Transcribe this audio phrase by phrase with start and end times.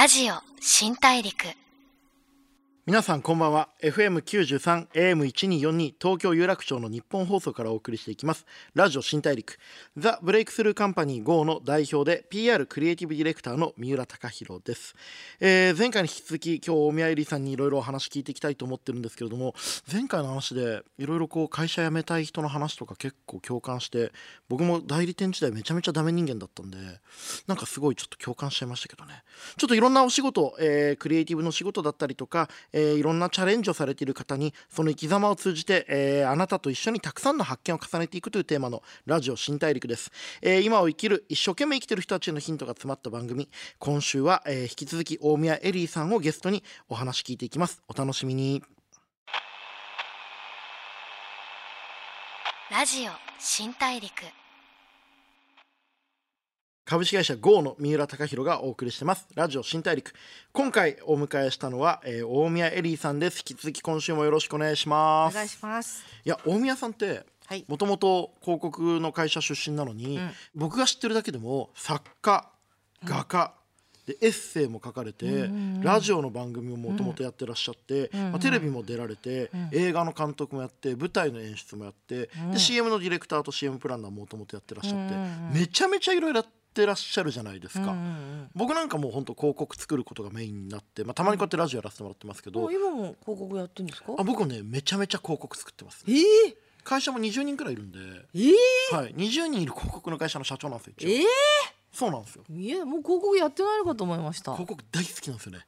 [0.00, 1.44] ラジオ新大陸
[2.88, 3.68] 皆さんこんばんは。
[3.82, 8.46] FM93 AM1242 東京有楽町の日本放送からお送りしていきます。
[8.74, 9.58] ラジオ新大陸
[9.98, 14.94] ザ・ブレイクスルーカンパニー GO の代表で PR クリエイティブディレクターの三浦貴弘です、
[15.38, 19.54] 今前回に引き続き今日大宮エリーさんにいろいろお話聞いていきたいと思ってるんですけれども
[19.92, 24.12] 前回の話でいろいろこう会社辞めたい人の話とか結構共感して
[24.48, 26.78] 僕も代理店時代めちゃめちゃダメ人間だったんで
[27.46, 29.24] なんかすごいちょっと共感しちゃいましたけどね。
[29.58, 32.48] ちょっといろんなお仕事、えークリエイティブの仕事だったりとか、
[32.96, 40.10] いろんなチャレンジをされている方にその生き様を通じて、えーあなたと一緒にたくさんの発見を重ねていくというテーマのラジオ新大陸です、
[40.42, 43.48] えー今を生きる一生懸命生きてる人たちへのヒントが詰まった番組。
[43.78, 47.82] 今週は、えー引き続き大宮エリーさんをゲストにお話聞いていきます。
[47.88, 48.62] お楽しみに。
[52.70, 54.37] ラジオ新大陸。
[56.88, 59.28] 株式会社 GO の三浦貴弘がお送りしてます。
[59.34, 60.14] ラジオ新大陸。
[60.54, 63.44] 今回お迎えしたのは、えー大宮エリーさんです。
[63.46, 65.34] 引き続き今週もよろしくお願いします。
[65.34, 66.02] お願いします。
[66.24, 67.66] いや大宮さんってはい。
[67.68, 70.30] もともと広告の会社出身なのに、うん。
[70.54, 72.48] 僕が知ってるだけでも作家
[73.04, 73.52] 画家、
[74.06, 75.50] でエッセイも書かれて、
[75.82, 87.94] ラジオの番組ももともとやってらっしゃって、まあ、テレビも出られて、映画の監督もやって舞台の演出もやって、で CM のディレクターと CM プランナーもともとやってらっしゃって、めちゃめちゃいろいろやってらっしゃるじゃないですか。
[88.54, 94.14] 僕なんかもう本当広告作ることがメインになって、まあ、たまにこうやってラジオやらせてもらってますけど、もう今も広告やってるんですか？
[94.18, 94.22] あ。
[94.24, 96.12] 僕ねめちゃめちゃ広告作ってますえ
[96.48, 97.98] え会社も20人くらいいるんで、
[98.34, 98.48] え
[98.92, 101.08] えはい、20人いる広告の会社の社長なんですよ一応。
[101.10, 101.24] ええ
[101.92, 102.44] そうなんですよ。
[102.50, 104.52] いやもう広告やってないのかと思いました。
[104.52, 105.66] 広告大好きなんですよね。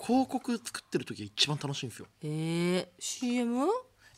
[0.00, 2.06] 広告作ってる時が一番楽しいんですよ。
[2.22, 3.66] ええ CM？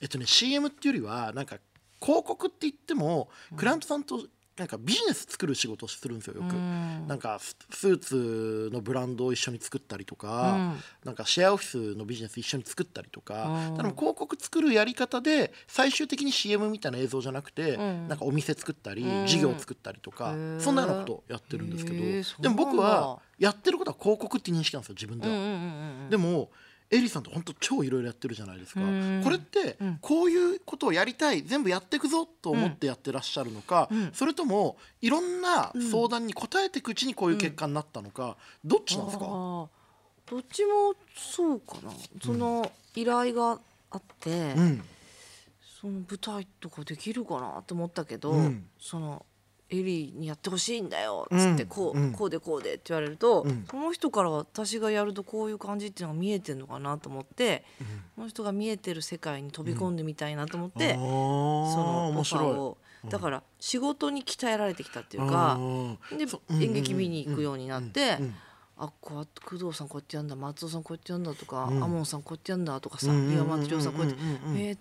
[0.00, 1.56] えっとね CM っていうよりはなんか
[2.02, 4.20] 広告って言ってもクライアントさんと
[4.60, 7.06] なんかビジネス作る仕事をするんですよよく、うん。
[7.08, 13.76] なんかススーツのブランドを一緒に作ったりとか、なんかシェアオフィスのビジネス一緒に作ったりとか、うん。
[13.96, 18.08] 広告作るやり方で最終的に CM みたいな映像じゃなくて、うん。
[18.08, 19.26] なんかお店作ったり、うん。
[19.26, 25.34] 事業作ったりとか、そんなようなことをやってるんですけど、でも僕はやってることは広告って認識なんですよ自分では。
[25.34, 26.10] うんうんうんうん。
[26.10, 26.50] でも
[26.92, 29.20] エリさんって本当超いろいろやってるじゃないですか、うん。
[29.22, 29.98] これってうん。
[30.00, 34.10] こういうことをやりたい全部やっていくぞと思ってやってらっしゃるのか、うん。
[34.12, 39.68] それともいろんな相談に応えていくうちにこういう結果になったのか、どっちなんですか、ど
[40.38, 41.92] っちもそうかな。
[42.22, 44.82] その依頼があって、うん。
[45.80, 48.66] その舞台とかできるかなと思ったけど、うん。
[48.78, 49.24] その
[49.70, 52.12] エリーにやってほしいんだよっつって、うんこう、うん。
[52.12, 53.64] こうでこうでって言われると、うん。
[53.70, 57.64] その人から私がやるとこういう感じっていうのが見えてるのかなと思って、
[58.16, 62.78] その人が見えてる世界に飛び込んでみたいなと思って、そのオ面ファー白を
[63.08, 68.34] だから仕事に鍛えられてきたっていうあかーで演劇見に行くようになってうんうん
[68.82, 71.82] あこうやって工藤さんこうやってやんだ松尾さんこうやってやんだとかうん。
[71.82, 74.60] 亞門、さんこうやってやんだとかさうんうんうんうん岩松亮さんこうやってうんうんうん。
[74.60, 74.78] えー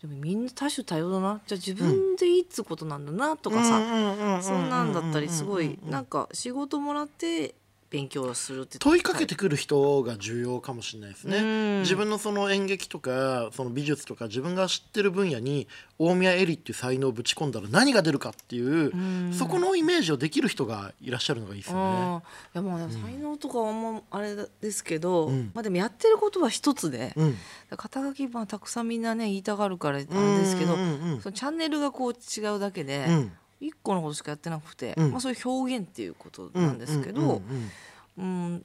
[0.00, 1.40] でもみんな多種多様だな。
[1.46, 4.70] じゃあ自分でいいっつうことなんだなとかさ、そん。
[4.70, 7.54] なんだったりすごいなんか仕事もらって
[7.90, 11.80] 勉強するって問いかけてくる人が重要かもしれないですね、うん。
[11.80, 19.32] 自分のその演劇とかその美術とか自分が知ってる分野に大宮エリっていう才能をぶち込んだら何が出るかっていう、ん。
[19.32, 22.22] そこのイメージをできる人がいらっしゃるのがいいですよね。
[22.54, 25.50] いやまあ才能とかはあんまあれですけど、うん。
[25.54, 27.36] まあでもやってることは一つで、うん。
[27.76, 31.20] 肩書きまあたくさんみんなね言いたがるからあれですけど、うんうんうん。
[31.20, 35.10] そのチャンネルがこう違うだけで、うん一個のことしかやってなくて、うん。
[35.12, 37.70] まあそういう表現っていうことなんですけど、うんうん
[38.18, 38.22] う
[38.56, 38.64] ん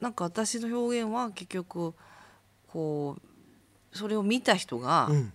[0.00, 1.94] なんか私の表現は結局
[2.66, 3.16] こ
[3.92, 5.16] うそれを見た人がうん。
[5.16, 5.32] うん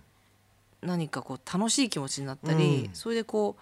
[0.80, 2.94] 何かこう楽しい気持ちになったり、うん。
[2.94, 3.56] それでこ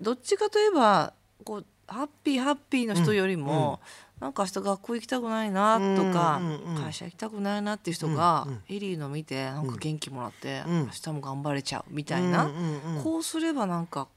[0.00, 1.12] うどっちかといえば
[1.44, 3.78] こうハッピーハッピーの人よりも、
[4.20, 8.62] なんか明日学校行きたくないなとか、うんうんうん会社行きたくないなっていう人が、うんうん。
[8.70, 10.78] エリーの見てなんか元気もらって、うん。
[10.84, 13.04] 明日も頑張れちゃうみたいな、うんうんうん。
[13.04, 14.08] こうすればなんか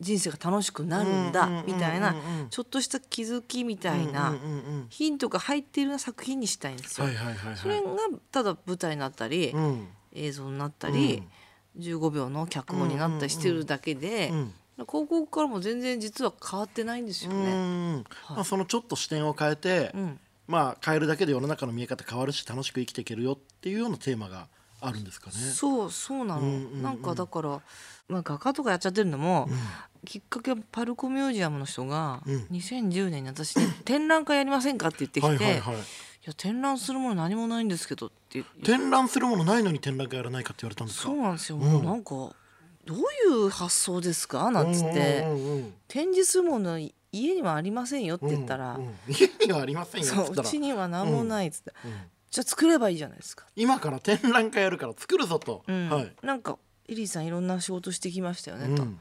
[0.00, 2.14] 人生が楽しくなるんだうんうんうんうんみたいな
[2.50, 4.54] ちょっとした気づきみたいなうんうんう
[4.84, 7.06] んヒントが入っている作品にしたいんですよ。
[7.56, 7.86] それが
[8.30, 9.88] ただ舞台になったり、うん。
[10.12, 11.22] 映像になったり、
[11.78, 14.52] 15秒の脚本になったりしてるだけで、うん
[14.88, 17.96] 広告からも全然実は変わってないんですようね。
[17.96, 20.20] んまあ、そのちょっと視点を変えて、うん。
[20.46, 24.46] まあ変えるだけで世の中の見え方変わるし楽しく生きていけるよっていうようなテーマが
[24.80, 25.36] あるんですかね。
[25.36, 26.82] そうそうなの、うんうんうん。
[26.82, 27.60] なんかだから、
[28.08, 29.48] まあ、画家とかやっちゃってるのも、
[30.04, 32.36] きっかけはパルコミュージアムの人が、うん。
[32.50, 35.76] 2010年に私に「展覧会やりませんか?」って言ってきて「はいはいはい。
[36.24, 38.62] や展覧するもの何もないんですけど」って言って。
[38.62, 41.08] 展覧するものないのに展覧会やらないかって言われたんですか？
[41.08, 41.60] そうなんですよ、ん。
[41.60, 43.02] もうなんかどうい
[43.46, 44.50] う発想ですか？
[44.50, 46.78] なんつって、うんうんうん展示するもの
[47.10, 50.48] 家にはありませんよって言ったら、うんうん家にはありませんよっつったら。
[50.48, 51.92] うちには何もないっつって、うん
[52.30, 55.88] じゃあ作ればいいじゃないですか、今から展覧会やるから作るぞと、うん。
[55.88, 56.58] はい、なんか
[56.88, 58.82] エリーさんいろんな仕事してきましたよね、と。
[58.82, 58.98] うん。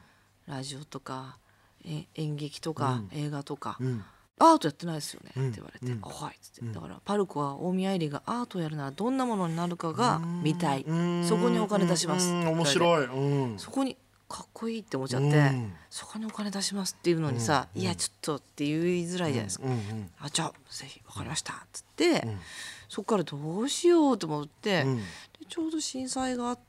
[0.48, 1.38] ラジオとか
[1.86, 3.18] え演劇とか、うん。
[3.18, 4.04] 映画とか、うん。
[4.40, 5.48] アートやってないですよね、うん。
[5.50, 6.00] って言われて「うん。
[6.04, 6.74] あはい」っつって、うん。
[6.74, 11.26] だからパルコは大宮愛理がアートをやるならどんなものになるかが見たい、うん。
[11.28, 12.48] そこにお金出しますうん。
[12.50, 13.98] 面白い、うん、そこに
[14.30, 15.74] かっこいいって思っちゃって、うん。
[15.90, 17.82] そこにお金出しますっていうのにさ、うん。
[17.82, 19.72] いやちょっとって言いづらいじゃないですか、うん。
[19.72, 20.12] うん。
[20.20, 22.40] あじゃあぜひ分かりましたっつって、うん
[22.90, 24.98] そこからどうしようと思って、うん。
[24.98, 25.04] で
[25.48, 26.60] ちょうど震災があっ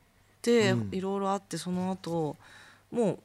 [0.41, 0.89] て、うん。
[0.91, 2.35] いろいろあってその後
[2.91, 3.19] もう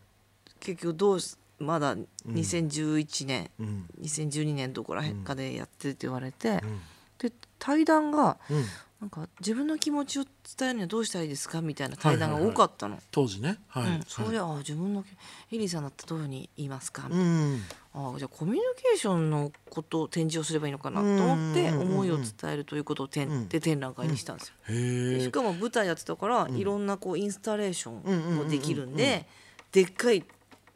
[0.60, 1.96] 結局どうしまだ
[2.26, 6.80] 2011年、うん2012年どこら辺かでやってるって言われて、うん。
[7.18, 8.64] で対談がうん
[9.04, 12.98] なんか自分の気持ちを伝えるにはどうしたらいいですかみたいな対談が多かったの。
[13.10, 13.58] 当時ね。
[13.68, 15.04] はい、うん、それで、はいあ自分の
[15.52, 17.60] エリーさんだったらどういうふうに言いますか、うん。
[17.92, 23.48] あじゃあコミュニケーションのことを展示をすればいいのかなと思ってうん思いを伝えるということを展、うん。
[23.48, 24.54] で展覧会にしたんですよ。
[24.70, 26.56] へえしかも舞台やってたから、ん。
[26.56, 28.96] いろんなこうインスタレーショうんうんうんうんンもできるん。
[28.96, 29.26] で、
[29.70, 30.24] でっかい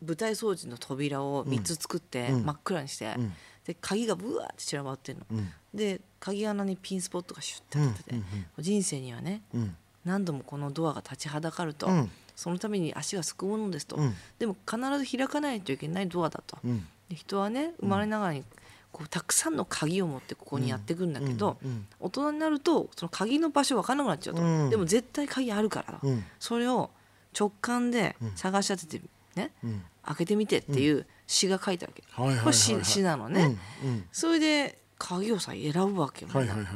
[0.05, 2.45] 舞台装置の扉を3つ作ってうん。
[2.45, 3.33] 真っ暗にして、うん。
[3.65, 5.25] で鍵がブワーって散らばってるの。
[5.31, 8.23] うんで鍵穴にピンスポットがシュッてうん当ててて、
[8.59, 9.77] 人生にはねうん。
[10.05, 12.11] 何度もこのドアが立ちはだかると、うん。
[12.35, 14.15] そのために足がすくものですと、うん。
[14.39, 16.87] でも必ず開かないといけないドアだと、うん。
[17.09, 18.45] で人はね生まれながらに
[18.91, 24.71] こうたくさんの鍵を持ってここにやってくんだけど、うん大人になるとその鍵の場所分かんなくなっちゃうと、うん。
[24.71, 26.25] でも絶対鍵あるから、うん。
[26.39, 26.91] それを
[27.39, 28.33] 直感でうん。
[28.37, 29.03] 探し当てて
[29.35, 29.83] ね、うん。
[30.05, 31.95] 開けてみてっていう詩が書いてある
[32.25, 34.05] わけ、これ詩詩なのね、うんうん。
[34.11, 36.67] それで鍵をさ選ぶわけよ、はいはいはい。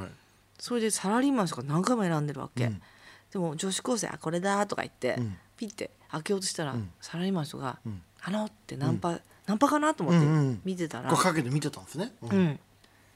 [0.59, 2.83] それでサラリーマンとか何回も選んでるわけ、うん。
[3.33, 5.37] でも女子高生「あこれだ」とか言って、うん。
[5.57, 6.91] ピッて開けようとしたら、うん。
[7.01, 12.13] サラリーマンの人がうん「あの」ってナンパ、ナンパかなと思ってうんうん見てたら、これかけて見てたんですね。
[12.23, 12.61] ううん。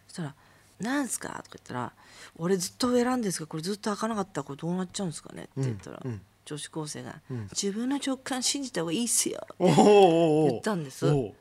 [0.09, 0.35] そしたら
[0.81, 1.93] 「なんすか?」とか言ったら
[2.37, 6.11] 「俺ずっと選んですけどこれずっと開かなかったらこれどうなっちゃうんですかね?」って言ったら、うん。
[6.11, 6.23] うん。
[6.45, 7.49] 女子高生が、うん。
[7.53, 11.07] 自分の直感信じた方がいいっすよ」おーおーおー言ったんです。
[11.07, 11.33] おー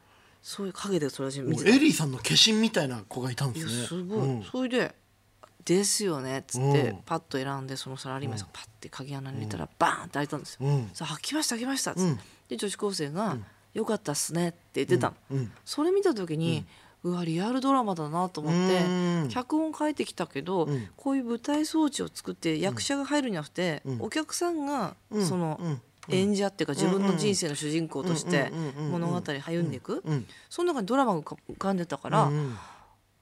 [0.47, 1.71] そういう影でそれ私見もてた。
[1.71, 3.87] うエリーさんの化身みたいな子がいたんですね。
[3.87, 4.43] すごい、うん。
[4.43, 4.93] それで
[5.65, 6.97] 「ですよね」っつって、うん。
[7.03, 10.67] パッと選んでそのサラリーマンさんがパッて鍵穴に入れたら、バーンって開いたんですよ。
[10.67, 10.91] うん。
[10.93, 12.19] さあ開きました開きましたっつって、うん。
[12.49, 13.37] で女子高生が
[13.73, 15.51] 「よかったっすね」って言ってたの、うん。
[15.65, 16.63] それ見た時に、
[17.01, 19.29] うわリアルドラマだなと思って、うん。
[19.31, 20.89] 脚本書いてきたけど、うん。
[20.95, 23.97] こういう舞台装置を作って役者が入るんじゃなくて、うん。
[23.99, 25.25] お客さんがうん。
[25.25, 28.51] そのうん演者っていうか自分の人生の主人公として
[28.91, 32.55] 物語歩んでいく、うんその中にドラマが浮かんでたから、うん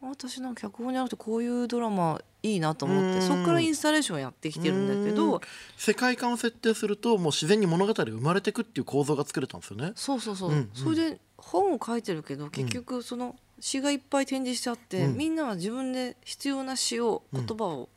[0.05, 3.21] 私なんか脚本じゃなくてこういうドラマいいなと思って、うん。
[3.21, 5.15] そこからインスタレーションやってきてるんだけうん。
[5.15, 5.41] ど
[5.77, 9.93] 世界観を設定するともう自然に物語が生まれてくっていう構造が作れたんですよね。
[9.95, 10.69] そうそうそう、うんうん。
[10.73, 15.17] それで本を書いてるけど結局その詩がいっぱい展示してあって、うん。
[15.17, 17.45] みんなは自分で必要な詩をうん。
[17.45, 17.89] 言葉をはい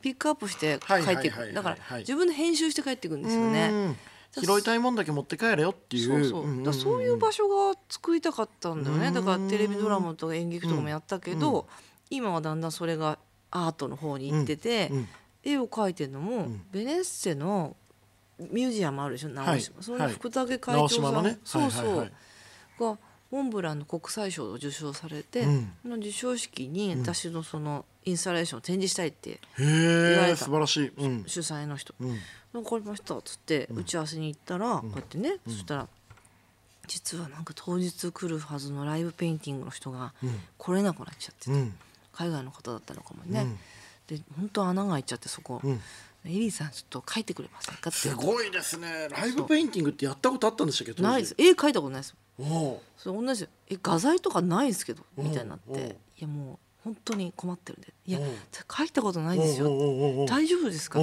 [0.00, 1.98] ピックアップして書いていくだからはい。
[2.00, 3.70] 自分で編集して帰っていくんですよね。
[3.70, 3.96] うん。
[4.44, 6.28] 拾いたいもんだけ持って帰れよっていう。
[6.72, 9.14] そういう場所が作りたかったんだよね、うん。
[9.14, 11.66] だからテレビドラマとか演劇とかもやったけど、うん。
[12.10, 13.18] 今はだんだんそれが
[13.50, 15.08] アートの方に行ってて、うん。
[15.44, 16.64] 絵を描いてるのも、ん。
[16.72, 17.76] ベネッセの
[18.38, 19.62] ミュージアムあるでしょ直島、はい。
[19.80, 21.38] それに福武会直長さん、ね。
[21.44, 22.12] そうそう、
[22.80, 22.98] が
[23.30, 25.72] モンブランの国際賞を受賞されて、うん。
[25.82, 30.28] その授賞式に私のそのインスタレーションを展示したいってへ言われた。
[30.30, 30.88] え素晴らしい。
[30.88, 31.24] うん。
[31.26, 31.94] 主催の人。
[32.00, 32.18] うん
[32.52, 35.88] 「分かりました」っつって打ち合わせに行ったら、こうやってね、そしたら
[36.86, 40.40] 実はなんか当日来るはずのライブペインティングの人がうん。
[40.58, 41.74] 来れなくなっちゃってて、うん。
[42.12, 43.58] 海外の方だったのかもね、うん。
[44.16, 45.80] で本当穴が開いちゃってそこ、うん。
[46.24, 47.98] エリーさんちょっと書いてくれませんかって。
[47.98, 49.08] すごいですね。
[49.10, 51.34] ライブペインティングってやったことあったんでしたっけないです。
[51.38, 52.14] 絵描いたことないです。
[52.38, 57.92] おおそれ同じえ画材とかないですけどうんみたいになっうんていやもう本当に困ってるんで。
[58.06, 58.26] いやうん。
[58.76, 60.26] 書いたことないですよ。
[60.26, 60.98] 大丈夫ですか？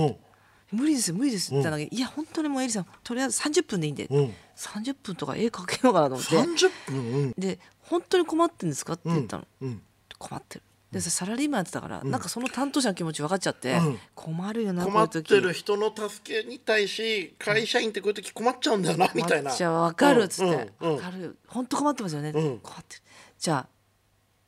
[0.71, 4.05] 無理です無理ですって言ったんだけどいや本当にもうエリーさんとりあえず30分でいいんで。
[4.05, 4.33] うん。
[4.55, 6.35] 30分とか絵描けようかなと思って。
[6.35, 7.33] 30分うん。
[7.37, 9.47] で本当に困ってるんですかってうん言ったの。
[9.61, 9.81] うん。
[10.17, 10.63] 困ってる。
[10.91, 13.99] でさサラリーマンやってたからなんかその担当者の気持ち分かっちゃってうん。
[14.15, 19.51] 困るよな困ってる人の助けに対し会社員ってこういう時困っちゃうんだよなみたいな。
[19.51, 20.71] じゃあ分かるっつって。
[20.79, 21.37] 分かる。
[21.47, 22.31] 本当困ってますよね。
[22.35, 22.59] うん。
[22.59, 23.01] 困ってる。
[23.39, 23.67] じゃあ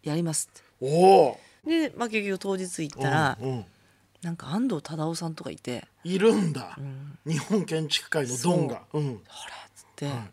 [0.03, 3.65] やりますっておおで、まあ、結局当日行ったら、うんうん。
[4.21, 5.87] なんか安藤忠雄さんとかいて。
[6.03, 6.77] いるんだ。
[6.79, 7.17] ん。
[7.25, 8.83] 日本建築界のドンが。
[8.93, 8.99] う。
[8.99, 10.31] ん「あれ?」っつって、はい。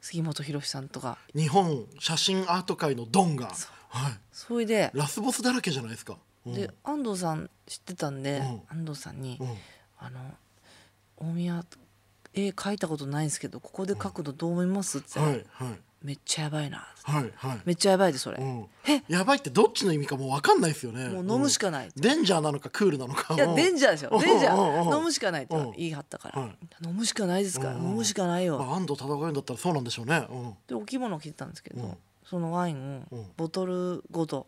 [0.00, 1.18] 杉本博さんとか。
[1.34, 3.54] 日本写真アート界のドンが。
[3.54, 3.70] そう。
[3.88, 4.12] はい。
[4.32, 6.18] それでラスボスだらけじゃないですか。
[6.44, 6.54] うん。
[6.54, 8.78] で安藤さん知ってたんで、うん。
[8.80, 9.56] 安藤さんにうん
[9.98, 10.20] 「あの
[11.16, 11.64] 大宮
[12.34, 15.18] 絵描いたことないんですけどここで描くのどう思います?」って。
[15.18, 16.86] はいはいめっちゃやばいな。
[17.02, 17.60] はいはい。
[17.64, 18.66] めっちゃやばいでそれ、うん。
[18.86, 19.02] え？
[19.08, 21.08] やばいってどっちの意味かもう分かんないですよね。
[21.08, 21.92] もう飲むしかないうん。
[22.00, 23.34] デンジャーなのかクールなのか。
[23.34, 24.10] いやデンジャーでしょ。
[24.20, 24.96] デンジャー。
[24.96, 25.72] 飲むししかないとうん。
[25.72, 26.56] 言い張ったから、はい。
[26.86, 27.66] 飲むしかないですか？
[27.66, 27.82] ら、うん。
[27.90, 30.26] 飲むしかないよ、まあ、安藤忠が言うんだったらそうなんでしょうね。
[30.68, 31.96] でお着物を着てたんですけど、うん。
[32.24, 33.26] そのワインをうん。
[33.36, 34.46] ボトルごと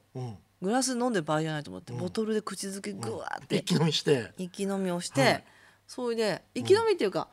[0.61, 1.99] グラス飲んでる場合じゃないと思って、うん。
[2.01, 4.33] ボトルで口づけぐわーって一気飲みして。
[4.37, 5.45] 息き飲みをして、はい。
[5.87, 7.29] それで息き飲みっていうか、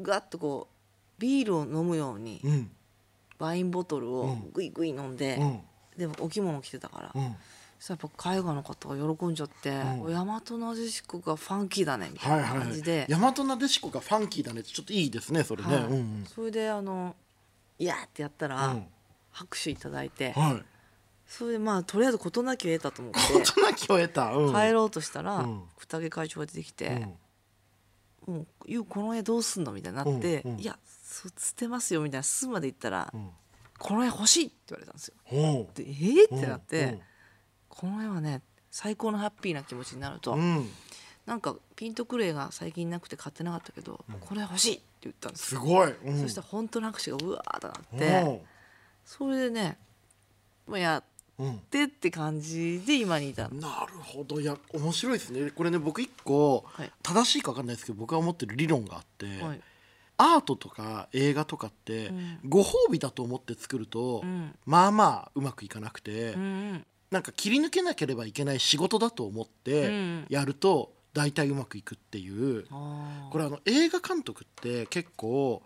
[0.00, 2.70] ガッとこうビールを飲むようにうん
[3.38, 4.50] ワインボトルをうん。
[4.52, 5.60] グイグイ飲んで、うん。
[5.96, 7.36] でもお着物着てたから、うん。
[7.78, 12.60] そしたらやっぱ海外の方が喜んじゃってうん「大和なでしこがファンキーだね」みたはいいなはい。
[12.60, 15.84] 感じで、大和なでしこがファンキーだねってちょっといいですねそれね、はい。
[15.84, 17.14] うんそれであの
[17.78, 18.86] 「いや!」ってやったら、うん。
[19.30, 20.62] 拍手いただいて、うんはい。
[21.26, 23.20] それでまあとりあえず事なきを得たと思って。
[23.44, 25.62] 事なきを得た、うん、帰ろうとしたら、うん。
[25.76, 27.14] 二毛会長が出てきてうん
[28.26, 29.64] 「もうゆうこの絵どうすん。
[29.64, 30.52] の?」みたいになって「うん。
[30.54, 30.60] うん。
[30.60, 33.30] いやそ捨てますよ」みたいなすまで言ったら「うん。
[33.78, 34.96] この絵欲しい!」って言われたん。
[34.96, 35.14] ですよ。
[35.74, 37.00] でえー、ってなって、
[37.68, 40.70] この絵はね最高のハッピーな気持ちになると、うん、
[41.26, 41.40] なん。
[41.40, 45.32] かピントクレイが最近なくて買ってなかったけど、これ欲しいって言ったん。
[45.32, 45.60] ですよ。
[45.60, 48.46] すごい、そしたら本当の拍手がうわーっとなって、
[49.04, 49.78] それでね
[50.66, 50.96] もうやん。
[50.96, 51.15] うん。
[51.42, 53.60] ってって感じで今にいたの。
[53.60, 54.40] なるほど。
[54.40, 55.50] いや面白いですね。
[55.50, 56.92] これね僕一個、はい。
[57.02, 59.60] 正しいか分かんないですけど僕が思ってる理論があって、はい。
[60.18, 62.38] アートとか映画とかって、うん。
[62.46, 64.54] ご褒美だと思って作ると、うん。
[64.64, 66.86] まあまあうまくいかなくて、うんうん。
[67.10, 72.66] なんか切り抜けなければいけない仕事だと思ってうんやると大体うまくいくっていう、
[73.30, 75.62] これあの映画監督って結構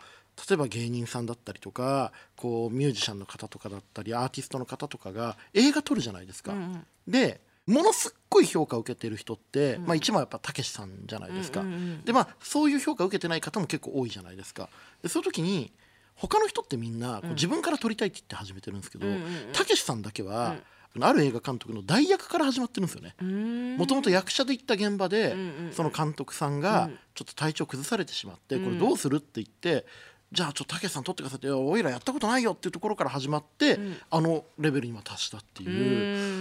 [0.49, 6.53] 例えば芸人さんだったりとかこうミュージシャンの方とかだったりアーティストの方とかが映画撮るじゃないですか。
[6.53, 6.87] うんうん。
[7.07, 9.87] でものすっごい評価を受けてる人って、うん。
[9.87, 11.61] まあ、一番はやっぱたけしさんじゃないですか。
[11.61, 14.69] うんうんうんでまあそういう評価を受けてない方も結構多いじゃないですか。
[15.03, 15.73] でそういう時に
[16.15, 19.31] 他の人ってみんな自分から撮りたいって言って始めてるんですけどうんうんうん。
[19.53, 20.57] たけしさんだけは、
[20.99, 23.77] ある映画監督の代役から始まってるんですよね。
[23.77, 25.73] もともと役者で行った現場で、うんうんうん。
[25.73, 26.99] その監督さんうがん。
[27.15, 28.65] ちょっと体調崩されてしまって、うん。
[28.65, 29.87] これどうするって言って
[30.33, 33.97] じゃあちょっとたけしさん撮ってくださいっておいらやったことないよっていうところから始まって、うん。
[34.11, 35.71] あのレベルに今達したっていう。
[35.71, 35.73] う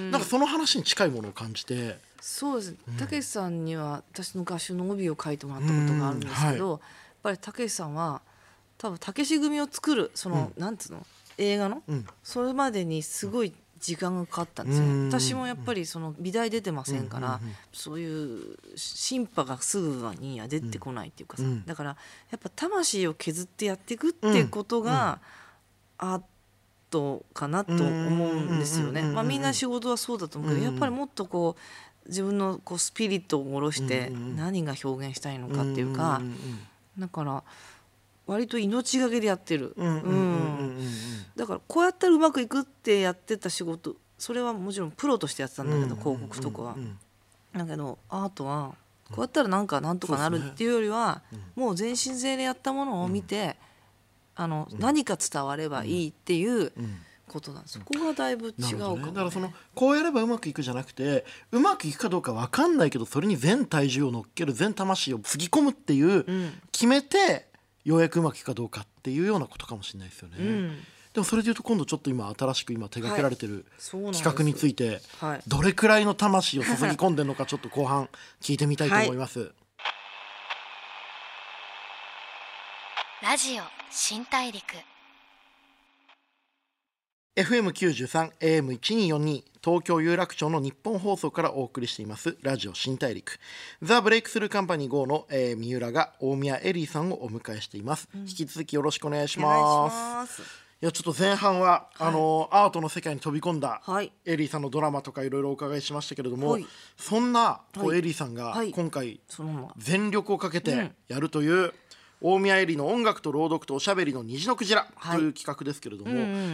[0.10, 0.12] ん。
[0.12, 1.98] なんかその話に近いものを感じて。
[2.22, 2.76] そうです。
[3.00, 6.72] たけしさんには私の画集の帯を書いてもらったことがあるんですけど、うん。
[6.72, 6.80] やっ
[7.24, 8.22] ぱりたけしさんは
[8.78, 11.06] 多分たけし組を作るその、なんつうの？
[11.38, 11.82] 映画の？
[11.88, 12.06] うん。
[12.24, 15.08] それまでにすごい時間がかかったんですよ、うん。
[15.10, 17.40] 私もやっぱりその美大出てませんから、
[17.74, 21.66] そういう審判がすぐには出てこないっていうかさ、うん。
[21.66, 21.98] だから
[22.32, 25.20] やっぱ魂を削ってやっていくっていうことが、
[25.98, 26.22] アー
[26.90, 29.02] トかなと思うんですよね。
[29.04, 31.56] まあ、みんな仕事はそうだと思うけど、やっぱりもっとこ
[32.06, 36.22] う自分のこうスピリットを下ろして何が表現したいのかっていうか、
[36.98, 37.44] だから
[38.30, 39.76] 割と命がけでやってる。
[41.36, 46.76] だからこうやったらうまくいくってやってた仕事それはもちろんプロとしてやってたんだけど、うん広告とかは、
[47.56, 48.76] だけどアートは
[49.10, 51.24] こうやったらなんかなんとかなるっていうよりは、
[51.56, 53.56] うもう全身全霊やったものを見て、
[54.36, 57.00] あの何か伝わればいいっていううん。
[57.30, 59.04] ことなんです、そこがだいぶ違うかも、ね。
[59.04, 59.08] ね。
[59.10, 66.54] だからそのこうやればうまくいくじゃなくてうまくいくかどうか分かんないけどそれに全体重を乗っける全魂をつぎ込むっていううん。
[66.72, 67.49] 決めて
[67.84, 70.38] ようやくうまくいくかどうかっていうようなことかもしれないですよね。
[70.40, 70.78] うん。
[71.14, 74.24] でもそれでいうと今度ちょっと今新しく今手掛けられてるそうなんです。
[74.24, 75.42] 企画についてはい。
[75.48, 78.10] どれくらいの魂を注ぎ込んでるのかちょっと後半
[78.42, 79.52] 聞いてみたいと思います？
[83.22, 84.64] ラジオ新大陸
[87.40, 93.40] FM93 AM1242 東京有楽町の日本放送からお送りしていますラジオ新大陸。
[93.82, 99.96] ザ・ブレイクスルーカンパニー GO の、えー三浦が大宮エリーさんをお迎えしています、引き続きよろしくお願いします。
[99.96, 100.42] します。
[100.82, 104.12] いやちょっと前半は、あのアートの世界に飛び込んだ、はい。
[104.26, 106.66] エリーさんのドラマとかいろいろお伺いしましたけれども、はい。
[106.98, 108.00] そんなこう、はい。
[108.00, 108.72] エリーさんがはい。
[108.72, 109.22] 今回
[109.78, 110.96] 全力をかけてうん。
[111.08, 111.74] やるという、
[112.22, 115.18] 大宮エリーの音楽と朗読とおしゃべりの虹のクジラはい。
[115.18, 116.12] という企画ですけれども、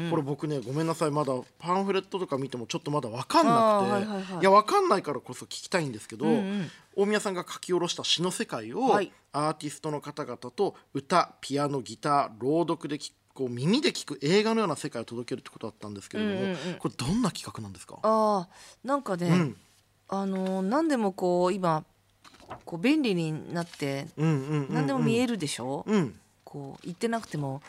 [0.09, 4.43] これ僕ねごめんなさいまだパンフレットとか見てもちょっとまだ分かんなくて、はいはいはい。
[4.43, 6.71] や分かんないからこそ聞きたいんですけど、うんうん。
[6.95, 9.11] 大宮さんが書き下ろした詩の世界を、はい。
[9.31, 16.57] アーティストの方々と歌ピアノギター朗読で聞くこう耳で聞く映画のような世界を届けるってことだったんですけれども、うんうんうん。
[16.79, 17.99] これどんな企画なんですか？
[18.01, 19.57] あーなんかね、うん。
[20.07, 21.83] あの何でもこう今
[22.65, 24.73] こう便利になってうんうんうんうん。
[24.73, 26.19] 何でも見えるでしょ、うん。
[26.43, 27.61] こう言ってなくても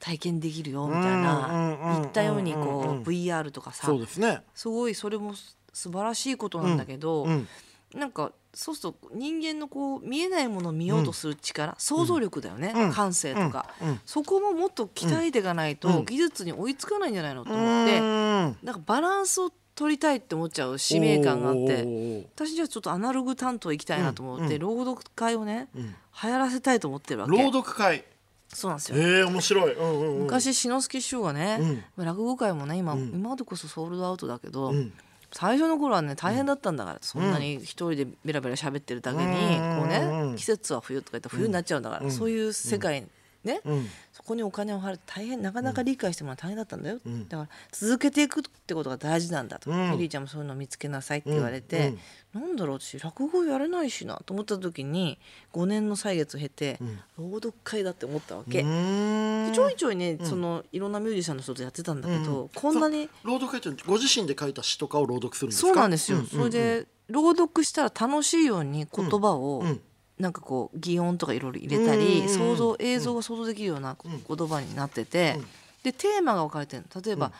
[0.00, 1.48] 体験できるよみたいうんうんうんな
[1.96, 4.42] うん言ったようにうんうんこう VR とかさそうですね。
[4.54, 7.48] すごいそれもす素晴らしいことなんだけど、うん
[7.94, 12.92] なんかそうすると人間のこう見えないものを見ようとする力、想像力だよね、うん。
[12.92, 14.00] 感性とか、うん。
[14.04, 16.04] そこももっと鍛えていかないと、うん。
[16.04, 18.02] 技術に追いつかないんじゃないのとう思って、ん。
[18.02, 24.60] なんかバランスを取りたいって思っちゃう使命感があって私じゃあちょっとアナログ担当行きたいなと思って、うん。
[24.60, 25.78] 朗読会をね、ん。
[25.78, 27.36] 流行らせたいと思ってるわけ。
[27.36, 28.04] 朗読会。
[28.48, 31.58] そうなんですよ、えー、面白い、うんうんうん、昔志の輔師匠がね、
[31.98, 32.04] うん。
[32.04, 33.10] 落語界もね今、うん。
[33.12, 34.92] 今までこそソールドアウトだけど、うん。
[35.32, 40.32] 最初の頃はね大変だったんだから、そんなに一人でベラベラ喋ってるだけに、うんこううん。
[40.32, 42.10] ね季節は冬とか言ったら冬になっちゃうんだから、うん。
[42.12, 43.04] そういう世界
[43.44, 43.86] ね、うん。
[44.12, 47.28] そこにお金を払って大変なかなか理解してもらうの大変だったんだよ、うん。
[47.28, 49.94] だから続けていくってことが大事なんだと、うん。
[49.94, 51.94] エリーちゃんもそういうのを見つけなさいって言われて、
[52.32, 55.18] なんだろう私落語やれないしなと思った時に
[55.52, 56.78] 5年の歳月を経て、
[57.18, 58.62] 朗読会だって思ったわけ。
[58.62, 65.68] ちょいちょいね、そのいろんなミュージシャンの人とやってたんだけど、こんなに朗読会ってご自身で書いた詩とかを朗読するんですか？
[65.68, 69.80] そうなんですよ、ううそれで朗読したら楽しいように言葉を、うん
[70.18, 75.38] なんかこう擬音とかいろいろ入れたり、うん想像映像が想像できるような言葉になってて、
[75.82, 77.02] でテーマが分かれてるの。
[77.02, 77.30] 例えば、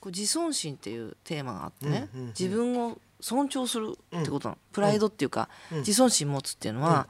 [0.00, 2.08] こう自尊心っていうテーマがあってね、
[2.38, 7.06] 自分を尊重するってことなの、プライドっていうか、自尊心持つっていうのは、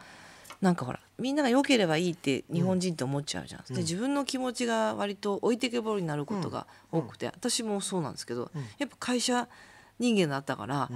[0.61, 3.65] なんかほらみんなが良ければいいって日本人って思っちゃうじゃん。
[3.75, 9.49] で自分の気持ちが割と置いてけぼりになることが多くて、私もそうなんですけど、やっぱ会社
[9.99, 10.91] 人間だったから、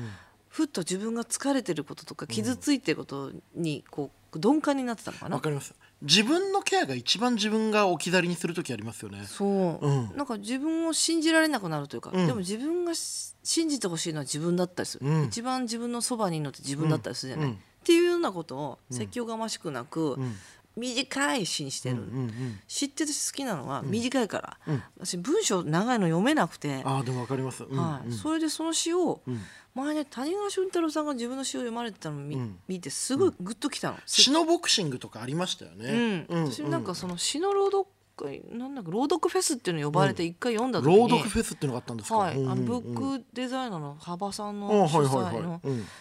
[0.57, 5.37] ふっと自分が疲れてることとか傷ついてることにこう鈍感になってたのかな？
[5.37, 5.75] わかります。
[6.01, 9.25] 自分のケアが一番自分が置き去りにする時ありますよね。
[9.27, 10.17] そう、うん。
[10.17, 12.27] なんか自分を信じられなくなるというか、うん。
[12.27, 15.25] でも自分がし信じてほしいのは自分だったりする、うん。
[15.25, 17.55] 一番自分のそばにいるのって自分だったりするじゃない、うん。
[17.57, 20.37] っていうようなことを説教がましくなく、ん。
[20.79, 24.83] 短い詩にしてる、うんうん知ってて好きなのは短いから、うん。
[25.01, 27.79] 私文章長いの読めなくて、ああでもわかります、うん。
[27.79, 28.09] はい。
[28.09, 28.13] うん。
[28.13, 29.39] それでその詩を、ん
[29.77, 32.59] 前ね谷川俊太郎さんが自分の詩を読まれてたのを見,、うん。
[32.67, 33.99] 見てすごいグッときたの。
[34.07, 45.61] 詩のボクシングとかありましたようね、ん、私なんかその詩の朗読会なんだか朗読フェスっていうの呼ばれて一回読んだ時に、朗読フェスっていうのがあったんですか、はい、あのブックデザイナーの幅さんあの主催の。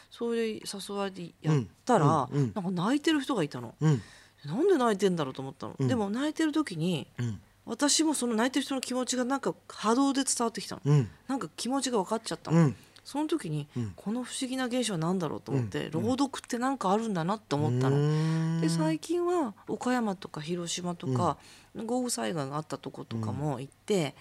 [0.10, 3.76] それで誘われてやったら、なんか泣いてる人がいたの。
[3.82, 4.02] うん。
[4.45, 7.41] なんで泣いてんだろうと思ったの、でも泣いてる時にうん。
[7.65, 11.10] 私もその泣いてる人の気持ちがなんか波動で伝わってきたの、うん。
[11.28, 13.94] なんか気持ちが分かっちゃったの、うんその時に、うん。
[13.96, 17.98] この不思議な現象は何だろうと思って、朗読ってなんかあるんだなって思ったの。
[17.98, 21.38] ので最近は岡山とか広島とか、
[21.76, 24.15] 豪雨災害があったとことかも行って、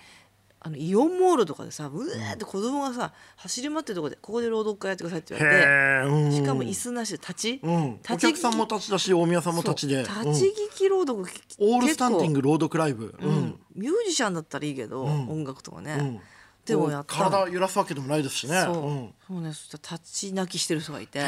[0.60, 6.32] あのイオンモールとかでさうわーって子供がさ走り回ってるとこでここで朗読会やってくださいって言われてうん。
[6.32, 9.98] しかも椅子なしで立ち、うん、お立ち客さんも立ちだし大宮さんも立ちで。
[9.98, 11.26] 立ち聞き朗読、うん
[11.58, 13.34] オールスタンディング、グ朗読ライブ、ううん。
[13.34, 15.28] ん、ミュージシャンだったらいいけど、ん。
[15.30, 16.20] 音楽とかね、うん
[16.64, 17.24] でもやった。
[17.24, 18.62] の体揺らすわけでもないですしね。
[18.62, 19.14] そう,、ん。
[19.26, 21.20] そうねそしたら立ち泣きしてる人がいて。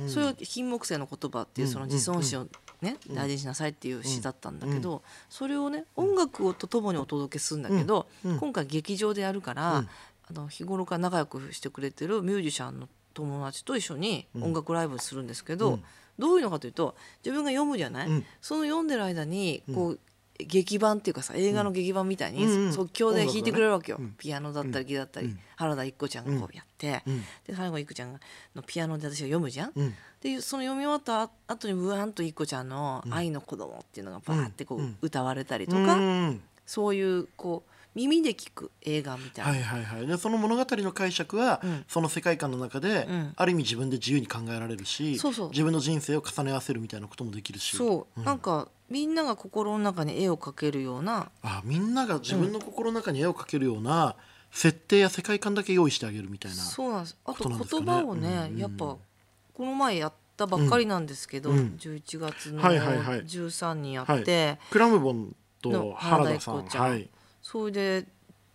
[0.00, 0.08] うん。
[0.08, 2.46] それを金木犀の言葉っていうその自尊心を
[2.82, 8.06] ね、大事にしなさいっていう詩だったんだけど、それをね音楽をとともにお届けするんだけど、
[8.38, 15.78] 今回劇場でやるから、あの日頃から仲良くしてくれてるミュージシャンの友達と一緒に音楽ライブするんですけど、
[16.18, 18.24] どういうのかというと自分が読むじゃない、うん。
[18.40, 20.00] その読んでる間にこう、
[20.44, 22.66] 劇版っていうかさ映画の劇版みたいにうん。
[22.66, 27.20] うん即興で弾いてくれるわけよ、音楽がねピアノだったりギだったり、原田一子ちゃんがこうやって、うん。
[27.46, 28.20] で最後一子ちゃんが
[28.54, 29.72] のピアノで私が読むじゃん。
[29.74, 29.94] うん。
[30.20, 36.40] でその読み終わった後にブワーンと一子ちゃんの「愛の子供っていうのがバーってこう歌われたりとか、うん。
[36.66, 40.06] そういうこう耳で聞く映画みたいな、はいはいはい。
[40.06, 41.84] でその物語の解釈は、うん。
[41.88, 43.32] その世界観の中で、うん。
[43.36, 45.50] ある意味自分で自由に考えられるしそうそう。
[45.50, 47.76] 自分の人生を重ね合わせるみたいなこともできるし。
[47.76, 54.16] そう、なんかみんなが心の中に絵を描けるようなあみんなが自分の心の中に絵を描けるような
[54.50, 57.16] 設定や世界観だけ用意してあげるみたいなそうなんです。
[57.24, 58.96] あこと言葉をね、うんやっぱ
[59.54, 61.76] この前やったばっかりなんですけど、うん。
[61.78, 63.20] 11月のはいはいはい。
[63.24, 64.22] 13にやはい。
[64.22, 66.66] って、クラムボンとの原田さん。
[66.66, 66.90] ちゃん。
[66.90, 67.08] はい。
[67.42, 68.06] それで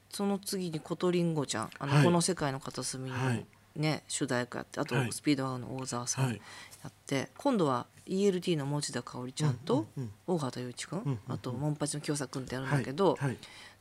[0.10, 2.04] その次にコトリンゴちゃん「あのはい。
[2.04, 3.46] この世界の片隅」のはい。
[3.76, 5.12] ね、主題歌やってあとはい。
[5.12, 6.26] スピードワゴンの大沢さん。
[6.26, 6.42] はい
[6.86, 13.38] やって、今度は ELT の持田香織ちゃんとうんうんおおはた雄一君、うんあとモンパチの清作君ってやるんはいだけど、はい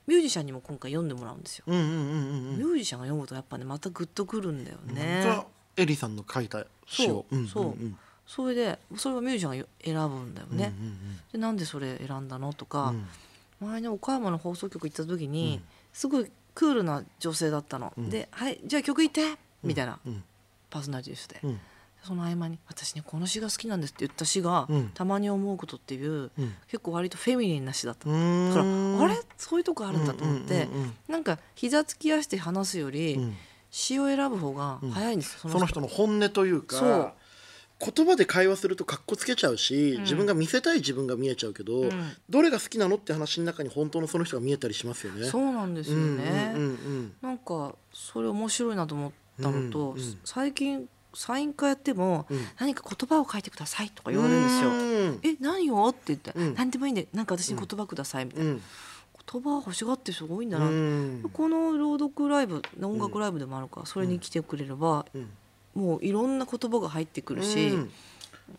[0.06, 1.64] ミュージシャンにも今回読んでもらうんですよ。
[1.66, 5.20] うんうんうんうんうんミュージシャンが読むとやっぱねまたグッとくるんだよね。
[5.22, 5.46] それは
[5.78, 7.24] エリさんの書いた詩を。
[7.30, 7.44] そう、んん
[7.88, 7.98] ん。
[8.26, 10.74] それでそれはミュージシャンが選ぶんだよね。
[10.78, 10.98] うんうん
[11.32, 12.88] でなんでそれ選んだのとか、
[13.60, 13.66] うん。
[13.66, 15.62] 前ね岡山の放送局行った時に、
[15.94, 17.94] すごいクールな女性だったの。
[17.96, 20.22] で「はいじゃあ曲いって!」みたいな、うん。
[20.68, 21.60] パーソナリティの人で、うん
[22.04, 24.90] その合間に「私ねこの詩が好きなんです」って言った詩が「うん。
[24.94, 26.54] たまに思うこと」っていう、うん。
[26.68, 29.20] 結構割とフェミニンな詩だっただからあれ？
[29.36, 33.36] そういうとこあるんだと思って、うんうんうんうんなんか膝つき合わせて話すより、うん。
[33.70, 35.80] 詩を選ぶ方が早いんですよ、その人。
[35.80, 37.14] の本音というか
[37.80, 41.90] 言葉で会話するとかっこつけちゃうし、自分が見せたい自分が見えちゃうけど、
[42.30, 45.26] どれが好きなのって話の中に本当のその人が見えたりしますよね。
[45.26, 49.12] そうなんですよね、うんうんうんなんかそれ面白いなと思っ
[49.42, 50.18] たのと、うんうん。
[50.24, 52.46] 最近サイン会やっても、うん。
[52.59, 54.70] 何か言葉を書いてくださいとかうん言われるんですよ。
[54.70, 55.20] うん。
[55.22, 56.55] え何よって言って、うん。
[56.55, 58.62] 何でもいいんでなんか私に言葉くださいみたいな、うん。
[59.33, 61.31] 言葉欲しがってる人が多いんだうな、ん。
[61.33, 65.31] この朗読ライブ音楽ライブでもあるから、それに来てくれれば、うん。
[65.74, 67.90] もういろんな言葉が入ってくるし、うん。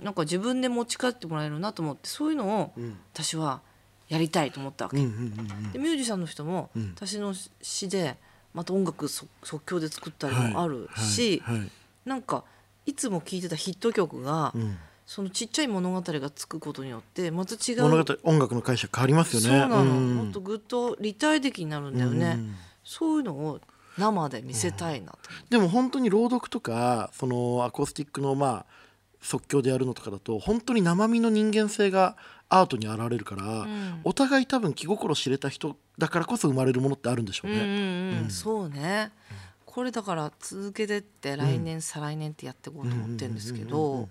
[0.02, 2.98] なんか自分で持ち帰ってもらえるなと思ってそういうのをうん。
[3.14, 3.62] 私は
[4.10, 4.98] やりたいと思ったわけ。
[4.98, 6.92] でミュージシャンの人も、うん。
[6.96, 8.18] 私の詩で
[8.54, 11.72] また音楽即即興で作ったりもあるし、はいはい
[12.06, 12.44] なんか
[12.86, 14.78] いつも聴いてたヒット曲が、うん。
[15.06, 19.48] そのちっちゃい物語がつくことによってまた違う物語音楽の解釈変わりますよね。
[19.48, 20.16] そうなの、ん。
[20.16, 22.56] もっとぐっと立体的になるんだよね、うん。
[22.84, 23.62] そういうのを
[24.00, 28.66] 生で見せたいなと思って、でも本当に朗読とかそのアコースティックのまあ
[29.22, 32.18] 即興でやるのとかだと本当に生身の人間性が
[32.50, 34.02] アートに現れるから、ん。
[34.04, 38.18] お互い多分気心知れた人だからこそ生まれるものってあるんでしょううんうんね。
[38.24, 38.30] うん。
[38.32, 39.12] そうね、
[39.76, 44.10] これだから続けてって来年、再来年ってやっていこうと思ってるんですけうんうんうんど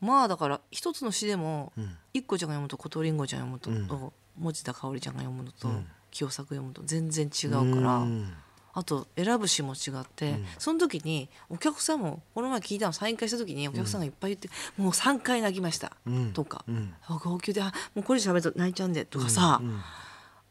[0.00, 1.96] まあだから一つの詩でも、うん。
[2.14, 4.08] 一個ちゃんが読むと小鳥りんごちゃんが読むと、うん。
[4.08, 5.86] と持田香織ちゃんが読むのと、うん。
[6.10, 8.32] 清作読むと全然違うから、うん。
[8.74, 10.46] あと選ぶ詩も違って、うん。
[10.58, 16.32] その時にお客さんもこの前聞いたのサイン会した時にお客さんがいっぱい言って、もう3回泣きました、うん。
[16.32, 16.92] とか、うん。
[17.06, 19.80] あ号泣であもうこれ喋ると泣いちゃうんでとかさ、うん。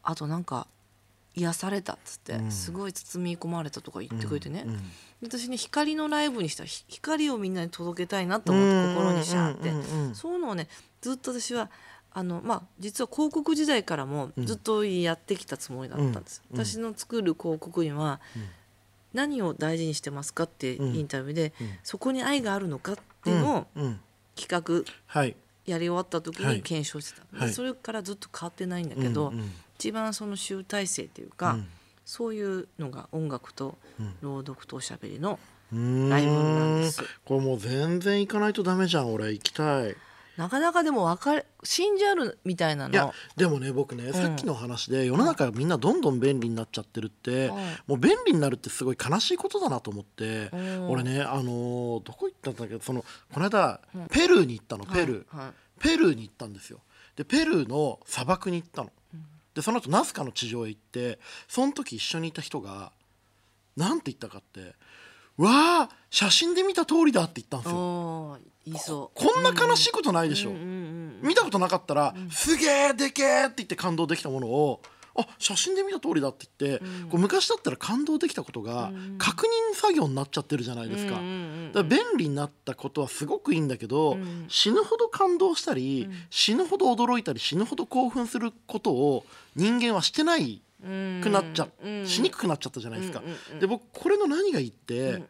[0.02, 0.66] あとなんか
[1.38, 2.50] 癒されたっつって、うん。
[2.50, 4.80] すごい包み込まれたとか言ってくれてね、うん
[5.20, 10.68] 私ね光のライブにしたらひ光をみんなに届けたいなと思って心にシャーって、うんうんうんそういうのをね
[11.00, 11.70] ずっと私は
[12.12, 16.64] あのまあ実は広告時代からもずっとやってきたつもりだったんです、うん。
[16.64, 18.20] 私の作る広告には、
[19.12, 20.94] 何を大事にしてますかってうん。
[20.94, 21.68] インタビューで、うん。
[21.82, 23.84] そこに愛があるのかっていうのをうん。
[23.84, 24.00] うん。
[24.36, 25.34] 企画はい。
[25.66, 26.56] やり終わった時はい。
[26.56, 27.52] に検証してた、ではい。
[27.52, 31.68] それからずっと変わってないんだけど、うんうん一番その集大成っていうか、うん。
[32.04, 35.38] そういうのが音楽とうん朗読とおしゃべりの
[35.70, 37.02] ライブなんです。
[37.24, 39.94] これもう全然行かないとダメじゃん俺行きたい。
[40.38, 47.56] なかなかでも分かれ信じあるみたいないやのでもね僕ね、さっきの話で世の中がみんなどんどん便利になっちゃってるって、うん
[47.88, 50.90] もう便利になるってすごい悲しいことだなと思って、うん。
[50.90, 55.46] 俺ねあのーどこ行ったんだっけどそのこの間、ペルーに行ったのペルー、はい。
[55.46, 55.54] はい。
[55.80, 56.78] ペルーに行ったんですよ。
[57.16, 58.92] でペルーの砂漠に行ったの、
[59.58, 61.18] でその後ナスカの地上へ行って
[61.48, 62.92] その時一緒にいた人が
[63.76, 64.76] なんて言ったかって
[65.36, 68.38] 「わあ写真で見た通りだ」って言ったんですよ。
[68.64, 69.18] いそう。
[69.18, 74.80] こんな悲しいことないでしょ、見たことなかったら「すげえでけえ!」って言って感動できたものを
[75.18, 81.18] 「あ写真で見た通りだ」って言って、こう昔だったら感動できたことが確認作業になっちゃってるじゃないですか。
[81.18, 84.46] うんうんうんだから便利になったことはすごくいいんだけど、ん。
[84.48, 92.06] 死ぬほど感動したり、死ぬほど驚いたり死ぬほど興奮することを人間はしてないうんくなっちゃ、うん。
[92.06, 93.20] しにくくなっちゃったじゃないですか。
[93.20, 95.28] うんうんうんで僕これの何がいいって、ん。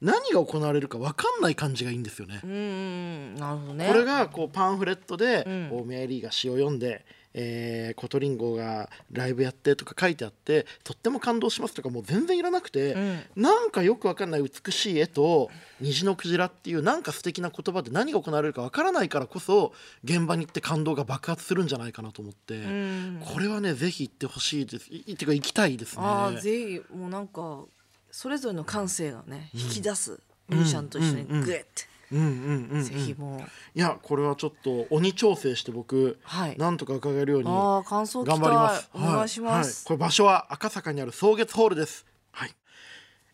[0.00, 2.40] 何が行われるか分かんない感じがいいんですよね。
[2.44, 3.88] うんうんなるほどね。
[3.88, 5.70] これがこうパンフレットでうん。
[5.72, 7.04] 大宮エリーが詩を読んで、
[7.40, 13.20] えーコトリンゴがライブやってとか書いてあってとっても感動しますとかもう全然いらなくて、うん。
[13.36, 15.48] なんかよくわかんない美しい絵と
[15.80, 19.72] 虹のクジラっていうなんか素敵な言葉で何が行われるかわからないからこそ
[20.02, 23.22] 現場に行って感動が爆発するんじゃないかなと思って、うん。
[23.24, 24.88] これはねぜひ行ってほしいです。
[24.90, 26.02] いっていうか行きたいですね。
[26.04, 27.64] ああぜひもうなんか
[28.10, 31.66] それぞれの感性がね引き出すミュージシャンと一緒にグッて、
[32.12, 32.82] うんうんうんうん。
[32.84, 33.40] ぜひもう。
[33.74, 36.56] いやこれはちょっと鬼調整して僕、はい。
[36.56, 38.38] なんとか伺えるようにああ感想聞きたい。
[38.38, 38.90] 頑張ります。
[38.94, 39.98] お願いします、はい。
[39.98, 42.06] これ場所は赤坂にある草月ホールです。
[42.32, 42.54] はい。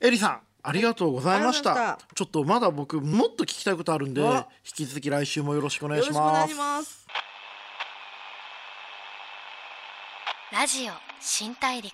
[0.00, 0.40] エリさん。
[0.66, 4.48] ありがとうございました,、ちょっとまだ僕もっと聞きたいことあるんでわ。
[4.64, 6.18] 引き続き来週もよろしくお願いよします。
[6.18, 7.06] ろしくお願いします。
[10.50, 11.92] ラジオ新大陸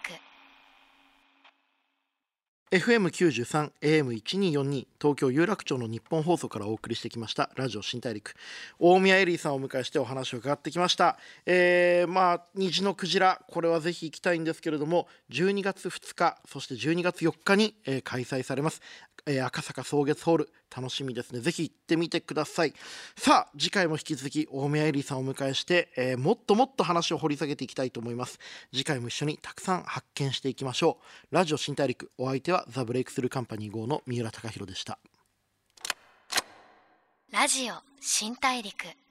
[2.70, 8.35] FM93 AM1242 東京有楽町の日本放送からお送りしてきましたラジオ新大陸。
[8.78, 11.18] 大宮エリーさんをお迎えしてお話を伺ってきました。
[11.46, 18.80] えー、まあ虹のクジラこれはぜひ行きたいんですけれども12月2日そして12月4日に、えー開催されます、
[19.26, 20.52] えー赤坂草月ホール。
[20.74, 21.40] 楽しみですね。
[21.40, 22.74] ぜひ行ってみてください。
[23.16, 28.38] さあ次回も引き続き大宮エリーさんをお迎えして、えーもっともっと話を掘り下げていきたいと思います。
[28.72, 30.98] 次回も一緒にたくさん発見していきましょ
[31.30, 31.35] う。
[31.35, 34.98] ラジオ新大陸お相手はザ・ブレイクスルーカンパニー号の三浦貴大でした。
[37.33, 39.09] ラジオ新大陸。